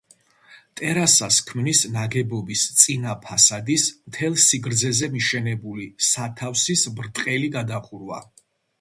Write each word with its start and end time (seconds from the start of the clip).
ტერასას 0.79 1.37
ქმნის 1.49 1.81
ნაგებობის 1.97 2.63
წინა 2.85 3.15
ფასადის 3.27 3.87
მთელ 4.01 4.41
სიგრძეზე 4.47 5.13
მიშენებული 5.19 5.89
სათავსის 6.11 6.91
ბრტყელი 7.01 7.57
გადახურვა. 7.61 8.29